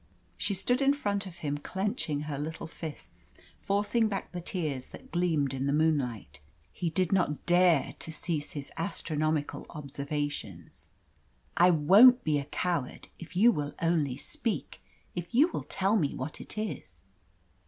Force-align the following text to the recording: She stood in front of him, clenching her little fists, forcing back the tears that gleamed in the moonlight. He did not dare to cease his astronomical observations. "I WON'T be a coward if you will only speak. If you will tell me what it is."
She 0.35 0.55
stood 0.55 0.81
in 0.81 0.93
front 0.95 1.27
of 1.27 1.37
him, 1.45 1.59
clenching 1.59 2.21
her 2.21 2.39
little 2.39 2.65
fists, 2.65 3.35
forcing 3.61 4.07
back 4.07 4.31
the 4.31 4.41
tears 4.41 4.87
that 4.87 5.11
gleamed 5.11 5.53
in 5.53 5.67
the 5.67 5.71
moonlight. 5.73 6.39
He 6.73 6.89
did 6.89 7.11
not 7.11 7.45
dare 7.45 7.93
to 7.99 8.11
cease 8.11 8.53
his 8.53 8.71
astronomical 8.77 9.67
observations. 9.69 10.89
"I 11.55 11.69
WON'T 11.69 12.23
be 12.23 12.39
a 12.39 12.45
coward 12.45 13.09
if 13.19 13.35
you 13.35 13.51
will 13.51 13.75
only 13.79 14.17
speak. 14.17 14.81
If 15.13 15.35
you 15.35 15.49
will 15.49 15.65
tell 15.65 15.95
me 15.95 16.15
what 16.15 16.41
it 16.41 16.57
is." 16.57 17.03